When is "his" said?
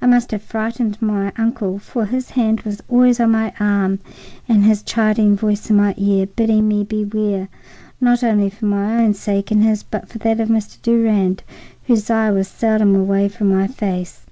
2.06-2.30, 4.64-4.82, 9.62-9.82